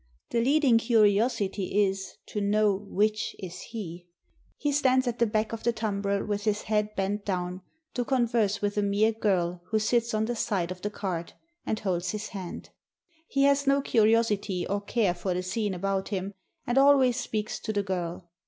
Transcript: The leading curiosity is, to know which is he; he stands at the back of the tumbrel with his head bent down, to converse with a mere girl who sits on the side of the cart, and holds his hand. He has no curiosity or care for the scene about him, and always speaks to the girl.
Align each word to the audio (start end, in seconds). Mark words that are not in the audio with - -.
The 0.31 0.41
leading 0.43 0.79
curiosity 0.79 1.85
is, 1.85 2.15
to 2.29 2.41
know 2.41 2.73
which 2.75 3.35
is 3.37 3.61
he; 3.61 4.07
he 4.57 4.71
stands 4.71 5.05
at 5.07 5.19
the 5.19 5.27
back 5.27 5.53
of 5.53 5.61
the 5.61 5.71
tumbrel 5.71 6.25
with 6.25 6.45
his 6.45 6.63
head 6.63 6.95
bent 6.95 7.23
down, 7.23 7.61
to 7.93 8.03
converse 8.03 8.63
with 8.63 8.79
a 8.79 8.81
mere 8.81 9.11
girl 9.11 9.61
who 9.65 9.77
sits 9.77 10.15
on 10.15 10.25
the 10.25 10.35
side 10.35 10.71
of 10.71 10.81
the 10.81 10.89
cart, 10.89 11.35
and 11.67 11.81
holds 11.81 12.09
his 12.13 12.29
hand. 12.29 12.71
He 13.27 13.43
has 13.43 13.67
no 13.67 13.79
curiosity 13.83 14.65
or 14.65 14.81
care 14.81 15.13
for 15.13 15.35
the 15.35 15.43
scene 15.43 15.75
about 15.75 16.07
him, 16.09 16.33
and 16.65 16.79
always 16.79 17.17
speaks 17.17 17.59
to 17.59 17.71
the 17.71 17.83
girl. 17.83 18.27